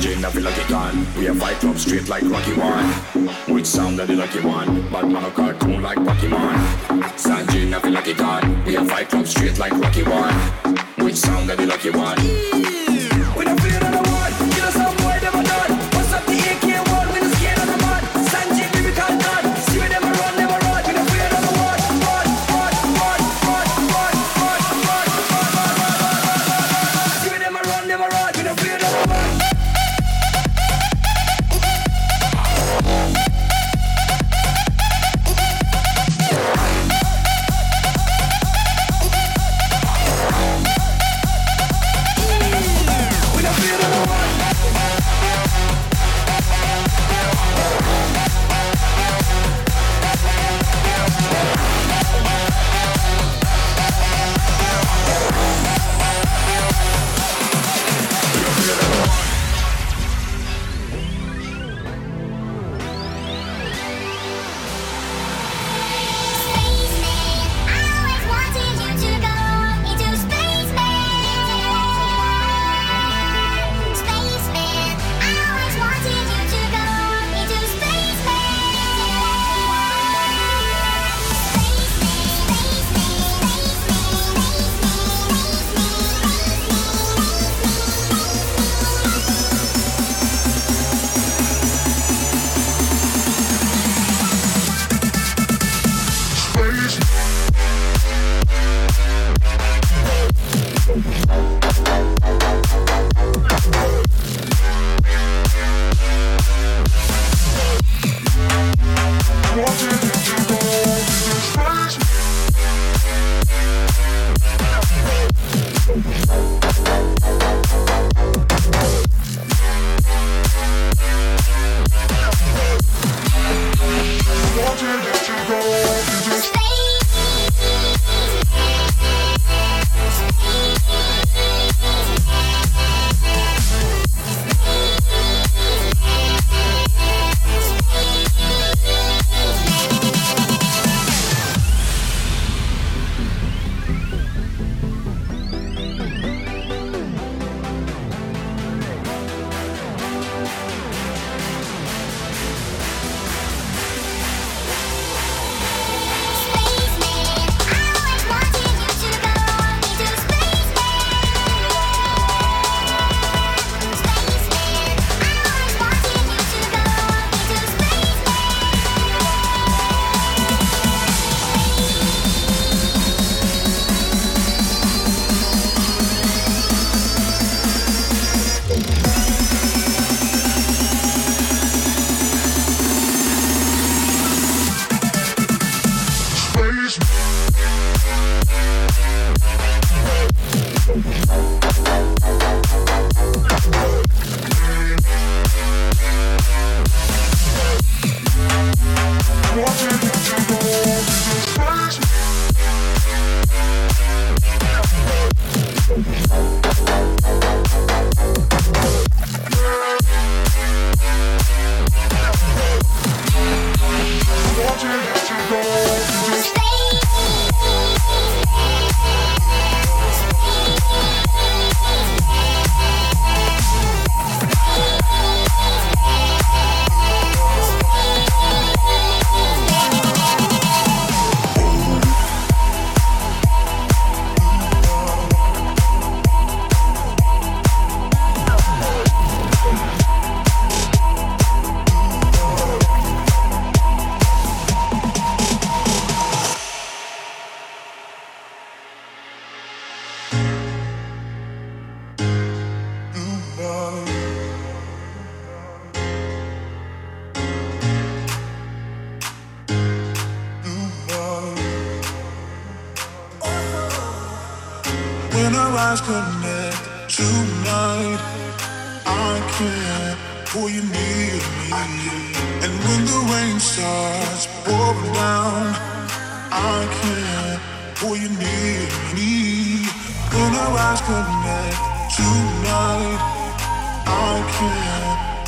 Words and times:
Jane, 0.00 0.24
I 0.24 0.30
feel 0.30 0.42
like 0.42 0.56
it. 0.56 1.18
We 1.18 1.24
have 1.26 1.38
fight 1.38 1.64
up 1.64 1.76
straight 1.76 2.08
like 2.08 2.22
Rocky 2.22 2.52
One. 2.54 2.84
Which 3.54 3.66
sound 3.66 3.98
that 3.98 4.08
the 4.08 4.16
lucky 4.16 4.40
one? 4.40 4.88
But 4.90 5.08
man, 5.08 5.24
a 5.24 5.30
cartoon 5.30 5.82
like 5.82 5.98
Pokemon. 5.98 6.54
Sanjay, 7.16 7.72
I 7.74 7.80
feel 7.80 7.92
like 7.92 8.08
it. 8.08 8.66
We 8.66 8.74
have 8.74 8.88
fight 8.88 9.12
up 9.14 9.26
straight 9.26 9.58
like 9.58 9.72
Rocky 9.72 10.02
One. 10.02 10.34
Which 11.04 11.16
sound 11.16 11.48
that 11.48 11.58
the 11.58 11.66
lucky 11.66 11.90
one? 11.90 12.81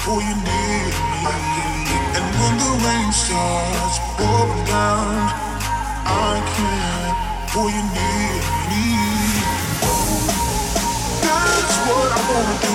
who 0.05 0.21
you 0.21 0.37
need. 0.37 0.95
And 2.17 2.27
when 2.41 2.55
the 2.63 2.73
rain 2.85 3.11
starts 3.13 3.99
pouring 4.17 4.65
down, 4.67 5.17
I 6.05 6.35
can't. 6.57 7.17
who 7.55 7.63
you 7.69 7.85
need. 7.97 8.43
That's 11.23 11.77
what 11.89 12.13
I 12.13 12.21
wanna 12.31 12.67
do. 12.67 12.74